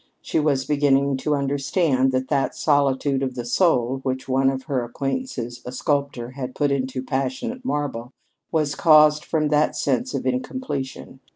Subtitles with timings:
[0.19, 4.83] She was beginning to understand that that "solitude of the soul," which one of her
[4.83, 8.11] acquaintances, a sculptor, had put into passionate marble,
[8.51, 11.19] was caused from that sense of incompletion.